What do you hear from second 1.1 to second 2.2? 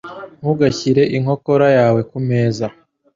inkokora yawe